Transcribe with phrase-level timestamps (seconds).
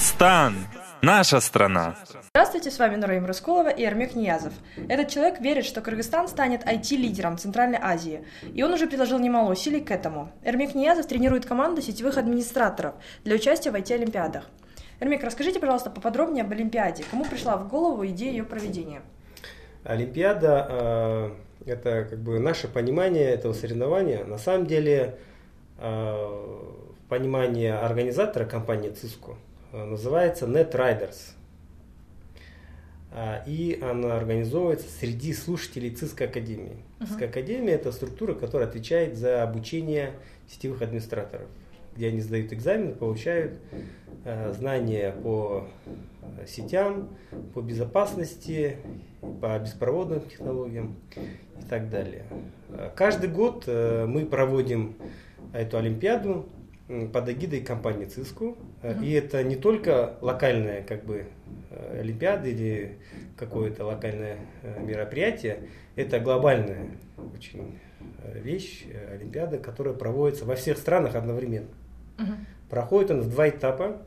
[0.00, 0.54] Кыргызстан.
[1.02, 1.94] Наша страна.
[2.30, 4.54] Здравствуйте, с вами Нураим Рыскулова и Армек Ниязов.
[4.88, 8.24] Этот человек верит, что Кыргызстан станет IT-лидером Центральной Азии,
[8.54, 10.32] и он уже приложил немало усилий к этому.
[10.42, 14.44] Эрмек Ниязов тренирует команду сетевых администраторов для участия в IT-олимпиадах.
[15.00, 17.04] Эрмик, расскажите, пожалуйста, поподробнее об Олимпиаде.
[17.10, 19.02] Кому пришла в голову идея ее проведения?
[19.84, 21.30] Олимпиада э,–
[21.66, 24.24] это как бы наше понимание этого соревнования.
[24.24, 25.18] На самом деле,
[25.76, 26.60] э,
[27.10, 31.34] понимание организатора компании Cisco э, называется NetRiders.
[33.12, 36.76] Э, и она организовывается среди слушателей Cisco Академии.
[36.98, 37.06] Uh-huh.
[37.06, 40.12] Cisco Академия– это структура, которая отвечает за обучение
[40.48, 41.48] сетевых администраторов,
[41.96, 43.54] где они сдают экзамен, получают
[44.22, 45.64] Э, знания по
[46.46, 47.08] сетям,
[47.54, 48.76] по безопасности,
[49.40, 50.96] по беспроводным технологиям
[51.58, 52.24] и так далее.
[52.96, 54.96] Каждый год э, мы проводим
[55.54, 56.50] эту Олимпиаду
[57.12, 58.56] под эгидой компании Cisco.
[58.82, 59.04] Mm-hmm.
[59.04, 61.26] И это не только локальная как бы,
[61.98, 62.98] Олимпиада или
[63.36, 64.38] какое-то локальное
[64.80, 66.90] мероприятие, это глобальная
[67.34, 67.78] очень
[68.34, 71.68] вещь, Олимпиада, которая проводится во всех странах одновременно.
[72.18, 72.34] Mm-hmm.
[72.70, 74.02] Проходит он в два этапа.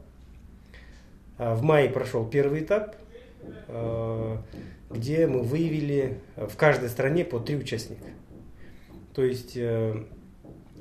[1.38, 2.96] А, в мае прошел первый этап,
[4.90, 8.06] где мы выявили в каждой стране по три участника.
[9.14, 10.06] То есть э,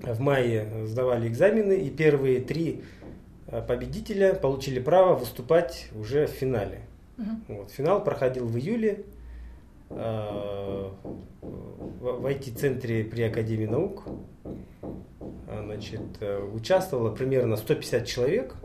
[0.02, 2.82] в мае сдавали экзамены, и первые три
[3.46, 6.80] а, победителя получили право выступать уже в финале.
[7.18, 7.28] Угу.
[7.48, 9.04] Вот, финал проходил в июле
[12.02, 14.04] в IT-центре при Академии наук.
[15.64, 18.56] Значит, э, участвовало примерно 150 человек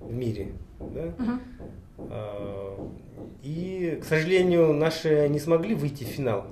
[0.00, 0.52] в мире.
[0.80, 1.14] Да?
[1.18, 2.90] Uh-huh.
[3.42, 6.46] И, к сожалению, наши не смогли выйти в финал.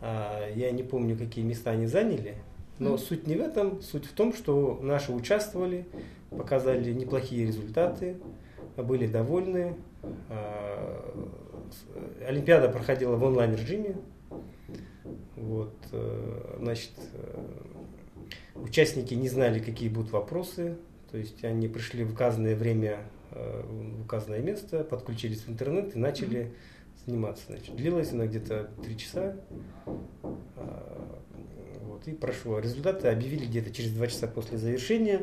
[0.00, 2.36] А, я не помню, какие места они заняли.
[2.78, 2.98] Но uh-huh.
[2.98, 3.82] суть не в этом.
[3.82, 5.86] Суть в том, что наши участвовали,
[6.30, 8.16] показали неплохие результаты,
[8.76, 9.74] были довольны.
[10.28, 11.28] А,
[12.26, 13.96] Олимпиада проходила в онлайн-режиме.
[15.36, 17.40] Вот, э, значит, э,
[18.56, 20.76] участники не знали, какие будут вопросы,
[21.10, 22.98] то есть они пришли в указанное время,
[23.30, 26.54] э, в указанное место, подключились в интернет и начали mm-hmm.
[27.08, 27.44] Заниматься.
[27.48, 29.36] Значит, длилось она где-то три часа.
[30.56, 31.20] А,
[31.82, 32.58] вот, и прошло.
[32.58, 35.22] Результаты объявили где-то через два часа после завершения.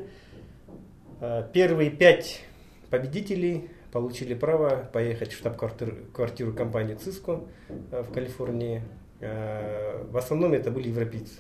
[1.21, 2.41] А, первые пять
[2.89, 7.47] победителей получили право поехать в штаб-квартиру компании Cisco
[7.91, 8.81] э, в Калифорнии.
[9.21, 11.39] А, в основном это были европейцы.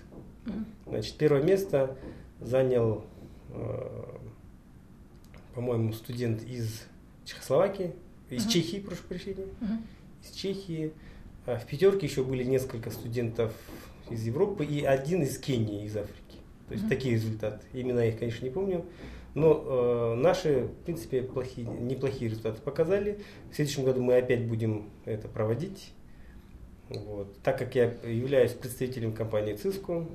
[0.85, 1.97] Значит, первое место
[2.39, 3.03] занял
[5.55, 6.83] по-моему, студент из
[7.23, 7.95] Чехословакии,
[8.29, 8.51] из uh-huh.
[8.51, 9.77] Чехии, прошу прощения, uh-huh.
[10.25, 10.91] Из Чехии.
[11.45, 13.53] А в пятерке еще были несколько студентов
[14.09, 16.39] из Европы и один из Кении, из Африки.
[16.67, 16.89] То есть uh-huh.
[16.89, 17.65] такие результаты.
[17.73, 18.85] Имена я их, конечно, не помню.
[19.35, 23.19] Но э, наши, в принципе, плохие, неплохие результаты показали.
[23.51, 25.91] В следующем году мы опять будем это проводить.
[26.89, 27.37] Вот.
[27.41, 30.07] Так как я являюсь представителем компании Cisco,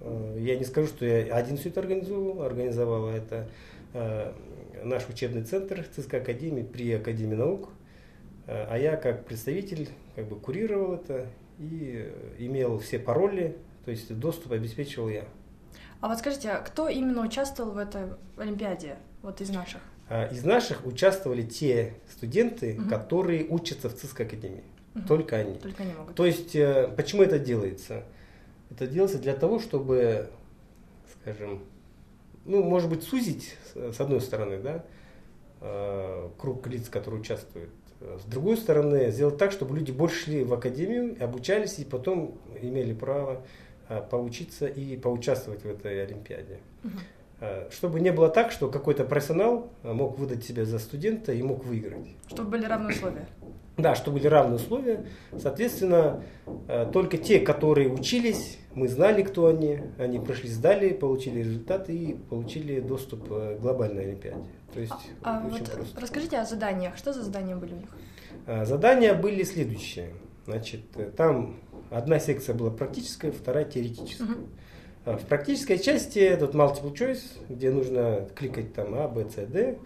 [0.00, 2.42] э, я не скажу, что я один все это организовал.
[2.42, 3.48] Организовала это
[3.92, 4.32] э,
[4.84, 7.68] наш учебный центр ЦСКА Академии при Академии наук.
[7.68, 7.81] Э,
[8.52, 11.26] а я как представитель как бы курировал это
[11.58, 15.24] и имел все пароли, то есть доступ обеспечивал я.
[16.00, 18.02] А вот скажите, а кто именно участвовал в этой
[18.36, 19.80] Олимпиаде, вот из наших?
[20.08, 22.88] А, из наших участвовали те студенты, угу.
[22.88, 24.64] которые учатся в ЦИСК Академии.
[24.94, 25.06] Угу.
[25.06, 25.54] Только они.
[25.58, 26.16] Только они могут.
[26.16, 28.04] То есть, э, почему это делается?
[28.70, 30.30] Это делается для того, чтобы,
[31.20, 31.62] скажем,
[32.44, 34.84] ну, может быть, сузить, с одной стороны, да,
[35.60, 37.70] э, круг лиц, которые участвуют.
[38.20, 42.92] С другой стороны, сделать так, чтобы люди больше шли в академию, обучались и потом имели
[42.92, 43.42] право
[43.88, 46.58] э, поучиться и поучаствовать в этой Олимпиаде.
[46.84, 46.92] Угу.
[47.70, 52.06] Чтобы не было так, что какой-то профессионал мог выдать себя за студента и мог выиграть.
[52.28, 53.26] Чтобы были равные условия.
[53.76, 55.06] Да, чтобы были равные условия.
[55.38, 56.22] Соответственно,
[56.92, 62.80] только те, которые учились, мы знали, кто они, они прошли, сдали, получили результаты и получили
[62.80, 64.44] доступ к глобальной Олимпиаде.
[64.72, 64.92] То есть
[65.22, 66.00] а, а вот просто.
[66.00, 66.96] расскажите о заданиях.
[66.96, 67.88] Что за задания были у них?
[68.46, 70.10] А, задания были следующие.
[70.46, 70.80] Значит,
[71.16, 71.56] там
[71.90, 74.24] одна секция была практическая, вторая теоретическая.
[74.24, 75.16] Угу.
[75.18, 79.78] В практической части этот multiple choice, где нужно кликать там А, Б, С, Д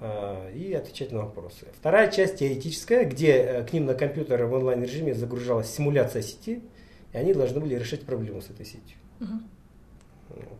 [0.00, 1.66] и отвечать на вопросы.
[1.76, 6.62] Вторая часть теоретическая, где э, к ним на компьютер в онлайн режиме загружалась симуляция сети,
[7.12, 8.96] и они должны были решать проблему с этой сетью.
[9.20, 9.32] Угу.
[10.28, 10.58] Вот.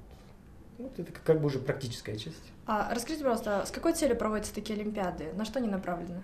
[0.78, 2.52] вот это как бы уже практическая часть.
[2.66, 5.26] А расскажите, пожалуйста, с какой целью проводятся такие олимпиады?
[5.34, 6.22] На что они направлены?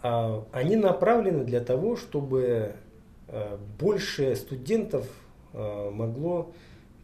[0.00, 2.76] А, они направлены для того, чтобы
[3.26, 5.06] а, больше студентов
[5.54, 6.52] могло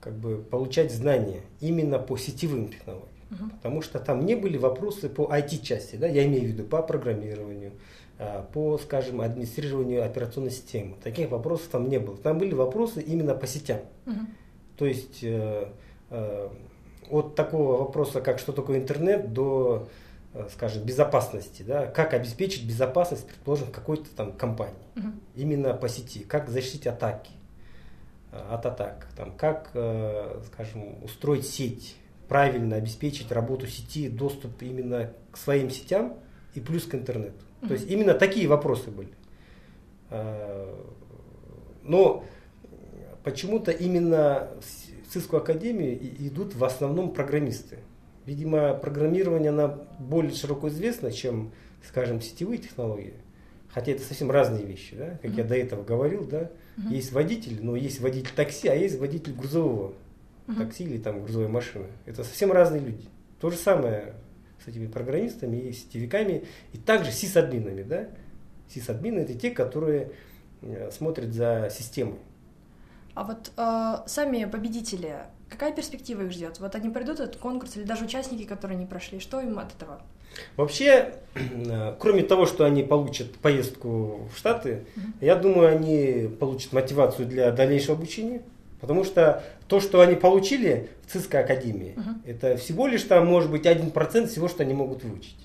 [0.00, 3.13] как бы получать знания именно по сетевым технологиям.
[3.34, 3.50] Угу.
[3.50, 7.72] Потому что там не были вопросы по IT-части, да, я имею в виду по программированию,
[8.18, 10.96] а, по, скажем, администрированию операционной системы.
[11.02, 12.16] Таких вопросов там не было.
[12.16, 13.80] Там были вопросы именно по сетям.
[14.06, 14.20] Угу.
[14.76, 15.68] То есть э,
[16.10, 16.48] э,
[17.10, 19.88] от такого вопроса, как что такое интернет, до,
[20.32, 25.08] э, скажем, безопасности, да, как обеспечить безопасность, предположим, какой-то там компании, угу.
[25.34, 27.32] именно по сети, как защитить атаки,
[28.32, 31.96] э, от атак, там, как, э, скажем, устроить сеть,
[32.28, 36.14] правильно обеспечить работу сети, доступ именно к своим сетям
[36.54, 37.34] и плюс к интернету.
[37.60, 37.68] Mm-hmm.
[37.68, 39.10] То есть именно такие вопросы были.
[40.10, 40.74] А,
[41.82, 42.24] но
[43.22, 47.78] почему-то именно в Cisco Академию идут в основном программисты.
[48.26, 49.68] Видимо, программирование она
[49.98, 51.52] более широко известно, чем,
[51.86, 53.14] скажем, сетевые технологии.
[53.68, 55.18] Хотя это совсем разные вещи, да?
[55.20, 55.36] как mm-hmm.
[55.36, 56.50] я до этого говорил, да.
[56.76, 56.94] Mm-hmm.
[56.94, 59.94] Есть водитель, но есть водитель такси, а есть водитель грузового
[60.46, 60.58] uh-huh.
[60.58, 61.86] такси или там грузовой машины.
[62.06, 63.06] Это совсем разные люди.
[63.40, 64.14] То же самое
[64.64, 67.82] с этими программистами и сетевиками, и также сисадминами.
[67.82, 68.08] Да?
[68.68, 70.12] Сисадмины это те, которые
[70.62, 72.18] э, смотрят за системой.
[73.14, 75.18] А вот э, сами победители,
[75.48, 76.58] какая перспектива их ждет?
[76.60, 80.00] Вот они пройдут этот конкурс или даже участники, которые не прошли, что им от этого?
[80.56, 85.00] Вообще, э, кроме того, что они получат поездку в Штаты, uh-huh.
[85.20, 88.42] я думаю, они получат мотивацию для дальнейшего обучения.
[88.84, 92.30] Потому что то, что они получили в ЦИСКО Академии, uh-huh.
[92.30, 95.38] это всего лишь там может быть один процент всего, что они могут выучить.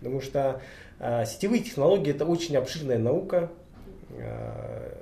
[0.00, 0.60] Потому что
[0.98, 3.50] э, сетевые технологии это очень обширная наука,
[4.10, 4.94] э,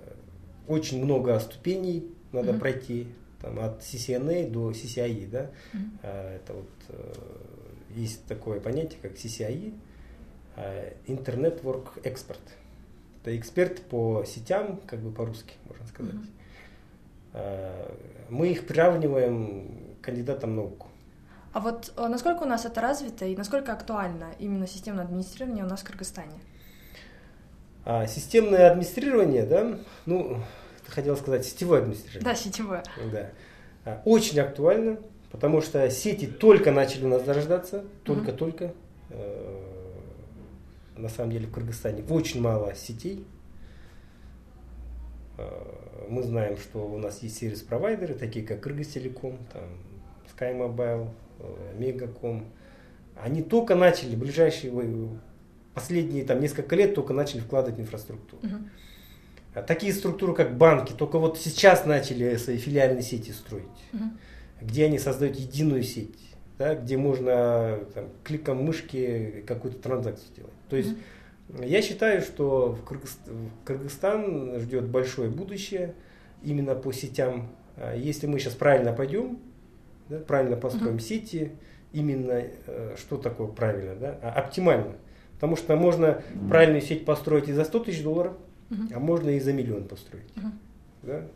[0.69, 2.61] очень много ступеней надо uh-huh.
[2.61, 3.09] пройти,
[3.43, 5.79] там, от CCNA до CCIE, да, uh-huh.
[6.05, 7.15] э, это вот э,
[7.97, 9.75] есть такое понятие, как CCIE,
[10.55, 12.39] э, Internet Work Expert.
[13.21, 16.15] Это эксперт по сетям, как бы по-русски, можно сказать.
[16.15, 16.31] Uh-huh.
[17.33, 17.93] Э,
[18.29, 20.87] мы их приравниваем к кандидатам наук.
[21.53, 25.69] А вот э, насколько у нас это развито и насколько актуально именно системное администрирование у
[25.69, 26.41] нас в Кыргызстане?
[27.85, 30.43] А, системное администрирование, да, ну,
[30.87, 32.25] хотел сказать сетевое администрирование.
[32.25, 32.83] Да, сетевое.
[33.13, 33.31] Да.
[33.85, 34.99] А, очень актуально,
[35.31, 38.75] потому что сети только начали у нас зарождаться, только-только.
[39.09, 39.67] Э,
[40.97, 43.27] на самом деле в Кыргызстане очень мало сетей,
[45.41, 45.70] Э,
[46.11, 49.63] мы знаем, что у нас есть сервис-провайдеры, такие как Кыргызтелеком, там,
[50.37, 51.09] SkyMobile,
[51.79, 52.45] Мегаком.
[53.17, 54.73] Они только начали, ближайшие,
[55.73, 58.43] последние там, несколько лет только начали вкладывать в инфраструктуру.
[58.43, 59.67] Uh-huh.
[59.67, 64.11] Такие структуры, как банки, только вот сейчас начали свои филиальные сети строить, uh-huh.
[64.63, 66.19] где они создают единую сеть,
[66.59, 70.55] да, где можно там, кликом мышки какую-то транзакцию сделать.
[70.69, 71.20] То есть uh-huh
[71.59, 72.79] я считаю, что
[73.65, 75.95] Кыргызстан ждет большое будущее
[76.43, 77.49] именно по сетям.
[77.77, 79.39] А если мы сейчас правильно пойдем,
[80.09, 81.01] да, правильно построим uh-huh.
[81.01, 81.53] сети,
[81.93, 84.97] именно э, что такое правильно, да, а, оптимально.
[85.35, 88.35] Потому что можно правильную сеть построить и за 100 тысяч долларов,
[88.71, 88.95] uh-huh.
[88.95, 90.31] а можно и за миллион построить.
[90.37, 90.53] Uh-huh.
[91.03, 91.27] Да?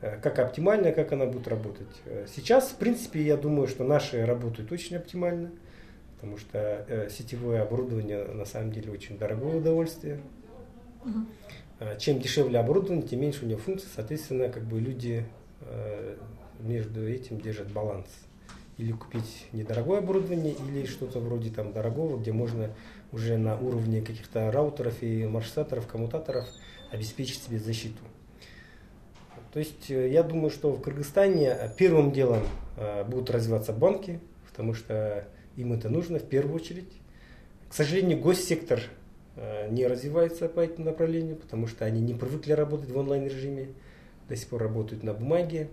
[0.00, 1.88] Э, как оптимально, как она будет работать.
[2.04, 5.48] Э, сейчас, в принципе, я думаю, что наши работают очень оптимально.
[5.48, 5.58] uh
[6.18, 10.20] потому что э, сетевое оборудование на самом деле очень дорогое удовольствие.
[11.04, 11.90] Угу.
[12.00, 15.24] Чем дешевле оборудование, тем меньше у него функций, соответственно, как бы люди
[15.60, 16.16] э,
[16.58, 18.08] между этим держат баланс.
[18.78, 22.70] Или купить недорогое оборудование, или что-то вроде там дорогого, где можно
[23.12, 26.48] уже на уровне каких-то раутеров и маршрутаторов, коммутаторов
[26.90, 28.02] обеспечить себе защиту.
[29.52, 32.42] То есть э, я думаю, что в Кыргызстане первым делом
[33.06, 35.26] будут развиваться банки, потому что
[35.58, 36.88] им это нужно в первую очередь.
[37.68, 38.80] К сожалению, госсектор
[39.36, 43.68] э, не развивается по этому направлению, потому что они не привыкли работать в онлайн-режиме,
[44.28, 45.68] до сих пор работают на бумаге.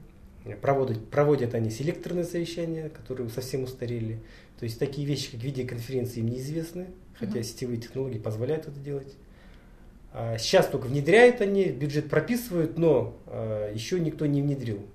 [0.61, 4.19] Проводят, проводят они селекторные совещания, которые совсем устарели.
[4.59, 7.43] То есть такие вещи, как видеоконференции, им неизвестны, хотя mm-hmm.
[7.43, 9.15] сетевые технологии позволяют это делать.
[10.13, 14.85] А сейчас только внедряют они, бюджет прописывают, но а, еще никто не внедрил.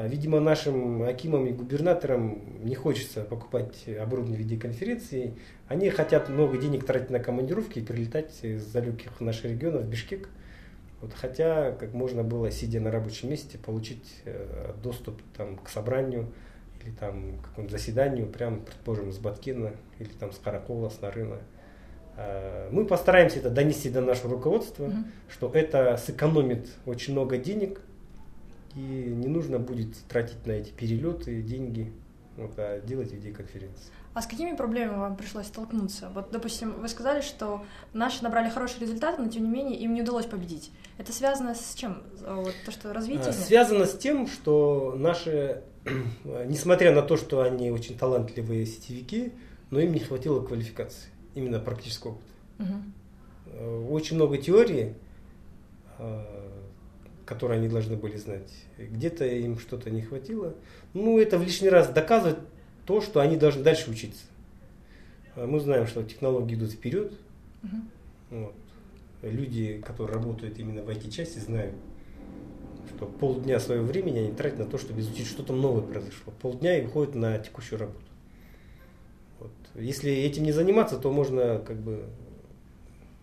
[0.00, 5.36] А, видимо, нашим акимам и губернаторам не хочется покупать оборудование в виде конференции.
[5.68, 10.30] Они хотят много денег тратить на командировки и прилетать из далеких наших регионов в Бишкек.
[11.02, 16.32] Вот, хотя, как можно было, сидя на рабочем месте, получить э, доступ там, к собранию
[16.82, 21.40] или там, к какому-то заседанию, прямо, предположим, с Баткина или там, с Каракола, с Нарына.
[22.16, 25.04] Э, мы постараемся это донести до нашего руководства, mm-hmm.
[25.28, 27.82] что это сэкономит очень много денег–
[28.74, 31.92] и не нужно будет тратить на эти перелеты деньги,
[32.36, 33.92] вот, а делать видеоконференции.
[34.12, 36.10] А с какими проблемами вам пришлось столкнуться?
[36.14, 40.02] Вот, допустим, вы сказали, что наши набрали хорошие результаты, но тем не менее им не
[40.02, 40.72] удалось победить.
[40.98, 42.02] Это связано с чем?
[42.20, 43.32] Вот то, что развитие?
[43.32, 45.62] Связано с тем, что наши,
[46.46, 49.32] несмотря на то, что они очень талантливые сетевики,
[49.70, 52.30] но им не хватило квалификации, именно практического опыта.
[52.58, 53.94] Угу.
[53.94, 54.94] Очень много теории,
[55.98, 56.24] э,
[57.30, 58.50] которые они должны были знать.
[58.76, 60.52] Где-то им что-то не хватило.
[60.94, 62.40] Ну, это в лишний раз доказывает
[62.86, 64.24] то, что они должны дальше учиться.
[65.36, 67.12] А мы знаем, что технологии идут вперед.
[67.62, 67.76] Угу.
[68.30, 68.54] Вот.
[69.22, 71.76] Люди, которые работают именно в IT-части, знают,
[72.96, 76.32] что полдня своего времени они тратят на то, чтобы изучить что-то новое произошло.
[76.42, 78.00] Полдня и выходят на текущую работу.
[79.38, 79.52] Вот.
[79.76, 82.06] Если этим не заниматься, то можно как бы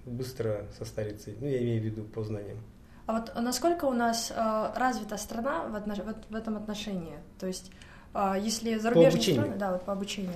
[0.06, 1.32] быстро состариться.
[1.42, 2.60] Ну, я имею в виду по знаниям.
[3.08, 7.16] А вот насколько у нас э, развита страна в, отно- в, в этом отношении?
[7.40, 7.72] То есть,
[8.14, 10.34] э, если зарубежные по страны, да, вот по обучению.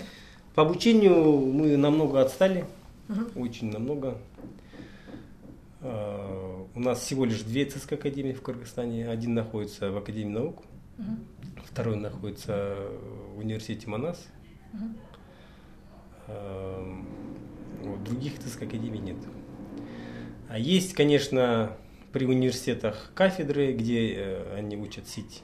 [0.55, 2.65] По обучению мы намного отстали,
[3.09, 3.41] угу.
[3.43, 4.17] очень намного.
[5.81, 9.09] Э, у нас всего лишь две ЦСК академии в Кыргызстане.
[9.09, 10.63] Один находится в Академии наук,
[10.97, 11.17] угу.
[11.65, 12.77] второй находится
[13.35, 14.25] в университете Манас.
[14.73, 14.83] Угу.
[16.27, 16.95] Э,
[17.83, 19.17] вот, других ЦСК академий нет.
[20.47, 21.75] А есть, конечно,
[22.11, 25.43] при университетах кафедры, где э, они учат сеть.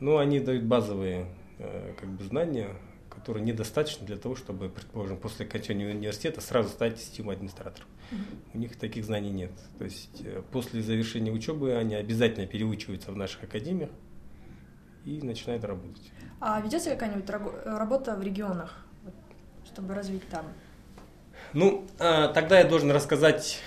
[0.00, 1.26] Но они дают базовые
[1.58, 2.70] э, как бы, знания,
[3.10, 7.88] которые недостаточно для того, чтобы, предположим, после окончания университета сразу стать сетевым администратором.
[8.10, 8.50] Mm-hmm.
[8.54, 9.52] У них таких знаний нет.
[9.76, 13.90] То есть э, после завершения учебы они обязательно переучиваются в наших академиях
[15.04, 16.10] и начинают работать.
[16.40, 17.28] А ведется какая-нибудь
[17.64, 18.84] работа в регионах,
[19.64, 20.46] чтобы развить там?
[21.54, 23.60] Ну, тогда я должен рассказать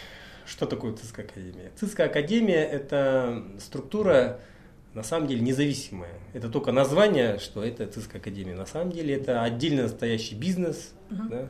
[0.52, 1.72] что такое ЦИСК Академия?
[1.80, 4.42] ЦИСК Академия– это структура,
[4.94, 6.14] на самом деле, независимая.
[6.34, 8.54] Это только название, что это ЦИСК Академия.
[8.54, 10.94] На самом деле, это отдельно настоящий бизнес.
[11.10, 11.50] Uh-huh.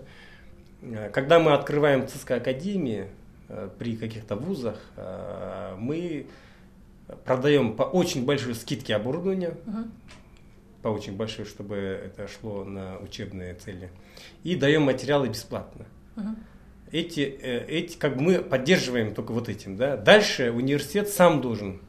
[0.81, 1.09] Да?
[1.09, 3.07] Когда мы открываем ЦИСК Академии
[3.49, 6.27] э, при каких-то вузах, э, мы
[7.25, 9.89] продаем по очень большой скидке оборудования, uh-huh.
[10.83, 13.89] по очень большой, чтобы это шло на учебные цели,
[14.43, 15.87] и даем материалы бесплатно.
[16.15, 16.35] Uh-huh
[16.91, 19.97] эти, э, эти, как бы мы поддерживаем только вот этим, да.
[19.97, 21.81] Дальше университет сам должен,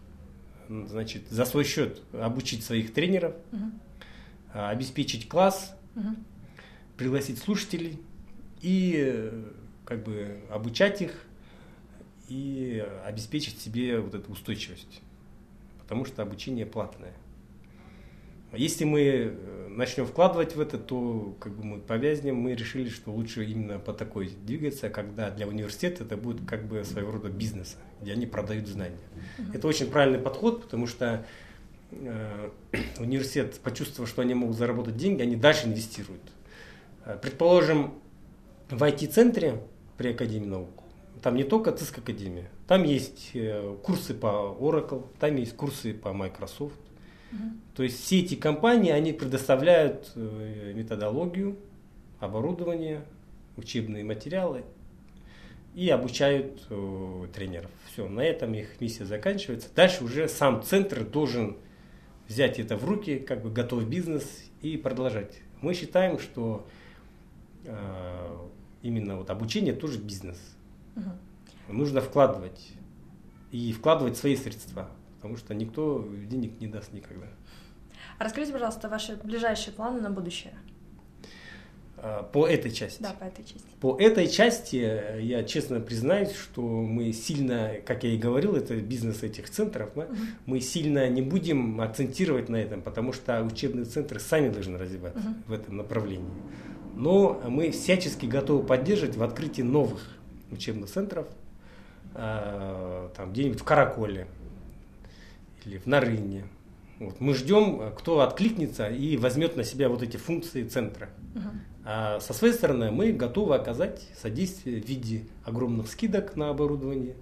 [0.68, 3.70] значит, за свой счет обучить своих тренеров, угу.
[4.52, 6.14] обеспечить класс, угу.
[6.96, 7.98] пригласить слушателей
[8.60, 9.30] и
[9.84, 11.26] как бы обучать их
[12.28, 15.02] и обеспечить себе вот эту устойчивость,
[15.80, 17.12] потому что обучение платное.
[18.52, 22.36] Если мы э, начнем вкладывать в это, то как бы мы повязнем.
[22.36, 26.84] Мы решили, что лучше именно по такой двигаться, когда для университета это будет как бы
[26.84, 28.98] своего рода бизнес, где они продают знания.
[29.38, 29.56] Uh-huh.
[29.56, 31.26] Это очень правильный подход, потому что
[31.90, 32.50] э,
[32.98, 36.22] университет, почувствовав, что они могут заработать деньги, они дальше инвестируют.
[37.04, 37.94] Э, предположим,
[38.70, 39.60] в IT-центре
[39.96, 40.82] при Академии наук,
[41.22, 46.12] там не только ЦИСК Академия, там есть э, курсы по Oracle, там есть курсы по
[46.12, 46.78] Microsoft,
[47.74, 51.56] то есть все эти компании, они предоставляют э, методологию,
[52.20, 53.04] оборудование,
[53.56, 54.64] учебные материалы
[55.74, 57.70] и обучают э, тренеров.
[57.90, 59.68] Все, на этом их миссия заканчивается.
[59.74, 61.56] Дальше уже сам центр должен
[62.28, 64.24] взять это в руки, как бы готовый бизнес
[64.60, 65.38] и продолжать.
[65.62, 66.66] Мы считаем, что
[67.64, 68.36] э,
[68.82, 70.38] именно вот обучение тоже бизнес.
[70.96, 71.72] Угу.
[71.74, 72.72] Нужно вкладывать
[73.50, 74.90] и вкладывать свои средства
[75.22, 77.26] потому что никто денег не даст никогда.
[78.18, 80.52] А расскажите, пожалуйста, ваши ближайшие планы на будущее.
[81.96, 83.00] А, по этой части.
[83.00, 83.64] Да, по этой части.
[83.80, 88.74] По этой части э, я честно признаюсь, что мы сильно, как я и говорил, это
[88.74, 90.16] бизнес этих центров, да, угу.
[90.46, 95.36] мы сильно не будем акцентировать на этом, потому что учебные центры сами должны развиваться угу.
[95.46, 96.42] в этом направлении.
[96.96, 100.18] Но мы всячески готовы поддерживать в открытии новых
[100.50, 101.28] учебных центров,
[102.14, 104.26] а, там где-нибудь в Караколе,
[105.66, 106.44] или в Нарыне.
[106.98, 107.20] Вот.
[107.20, 111.10] Мы ждем, э, кто откликнется и возьмет на себя вот эти функции центра.
[111.34, 111.50] Uh-huh.
[111.84, 117.16] А со своей стороны мы готовы оказать содействие в виде огромных скидок на оборудование.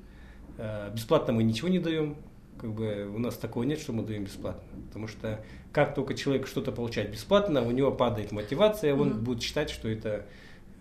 [0.59, 2.17] Э, бесплатно мы ничего не даем.
[2.59, 4.63] Как бы у нас такого нет, что мы даем бесплатно.
[4.89, 5.43] Потому что
[5.73, 9.19] как только человек что-то получает бесплатно, у него падает мотивация, он uh-huh.
[9.19, 10.27] будет считать, что это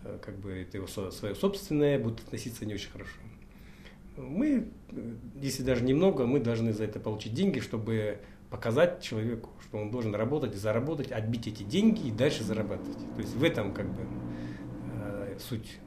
[0.03, 3.15] э, как бы это его свое собственное, будет относиться не очень хорошо
[4.19, 4.67] мы,
[5.35, 10.15] если даже немного, мы должны за это получить деньги, чтобы показать человеку, что он должен
[10.15, 12.97] работать, заработать, отбить эти деньги и дальше зарабатывать.
[13.15, 14.01] То есть в этом как бы
[14.95, 15.77] э, суть.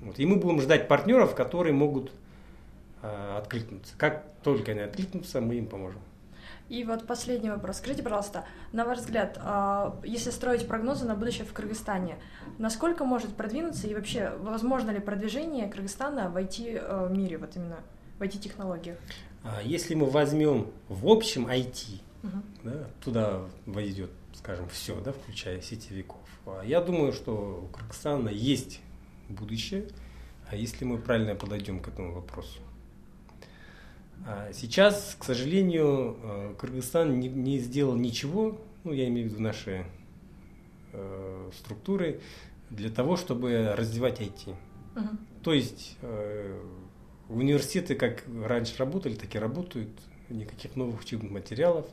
[0.00, 0.18] Вот.
[0.18, 2.12] И мы будем ждать партнеров, которые могут
[3.02, 3.94] э, откликнуться.
[3.96, 6.00] Как только они откликнутся, мы им поможем.
[6.70, 7.78] И вот последний вопрос.
[7.78, 12.16] Скажите, пожалуйста, на ваш взгляд, а, если строить прогнозы на будущее в Кыргызстане,
[12.58, 17.80] насколько может продвинуться и вообще возможно ли продвижение Кыргызстана в IT-мире, вот именно
[18.20, 18.98] в IT-технологиях?
[19.42, 22.42] А если мы возьмем в общем IT, угу.
[22.62, 28.80] да, туда войдет, скажем, все, да, включая сетевиков, а я думаю, что у Кыргызстана есть
[29.28, 29.88] будущее,
[30.48, 32.60] а если мы правильно подойдем к этому вопросу.
[34.26, 39.42] А сейчас, к сожалению, э, Кыргызстан не, не сделал ничего, ну, я имею в виду
[39.42, 39.86] наши
[40.92, 42.20] э, структуры,
[42.70, 44.54] для того, чтобы развивать IT.
[44.96, 45.08] Угу.
[45.42, 46.60] То есть э,
[47.28, 49.90] университеты как раньше работали, так и работают,
[50.28, 51.86] никаких новых учебных материалов,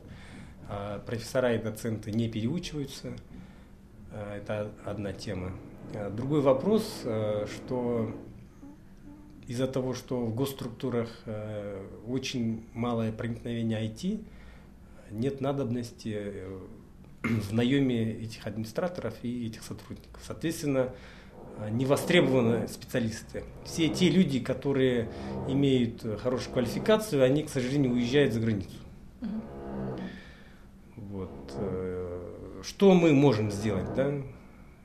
[0.70, 3.14] э, профессора и доценты не переучиваются,
[4.12, 5.54] э, это одна тема.
[5.94, 8.14] А другой вопрос, э, что
[9.48, 14.24] из-за того, что в госструктурах э, очень малое проникновение IT,
[15.12, 16.60] нет надобности э,
[17.24, 20.22] в наеме этих администраторов и этих сотрудников.
[20.26, 20.94] Соответственно,
[21.60, 23.44] э, не востребованы специалисты.
[23.64, 25.10] Все те люди, которые
[25.48, 28.78] имеют хорошую квалификацию, они, к сожалению, уезжают за границу.
[30.98, 31.54] Вот.
[32.64, 33.94] Что мы можем сделать?
[33.96, 34.12] Да?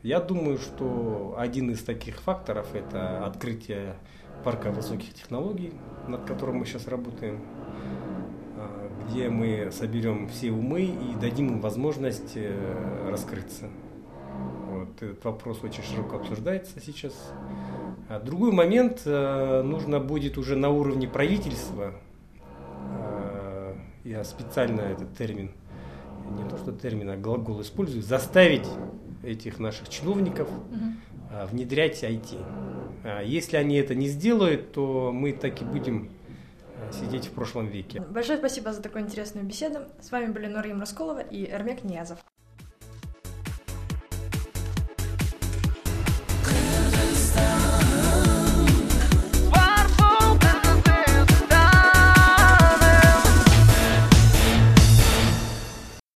[0.02, 3.96] Я думаю, что один из таких факторов– это открытие
[4.42, 5.72] парка высоких технологий,
[6.08, 7.40] над которым мы сейчас работаем,
[8.56, 13.68] а, где мы соберем все умы и дадим им возможность э, раскрыться.
[14.70, 17.14] Вот, этот вопрос очень широко обсуждается сейчас.
[18.08, 21.92] А другой момент, э, нужно будет уже на уровне правительства,
[22.90, 25.52] э, я специально этот термин,
[26.36, 28.68] не то что термин, а глагол использую, заставить
[29.22, 31.46] этих наших чиновников угу.
[31.50, 32.36] внедрять IT.
[33.04, 36.10] А если они это не сделают, то мы так и будем
[36.76, 38.00] э, сидеть в прошлом веке.
[38.00, 39.80] Большое спасибо за такую интересную беседу.
[40.00, 42.18] С вами были Нурим Расколова и Эрмек Ниязов.